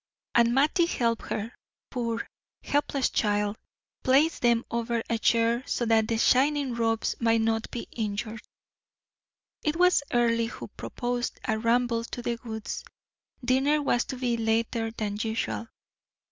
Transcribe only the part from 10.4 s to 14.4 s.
who proposed a ramble to the woods; dinner was to be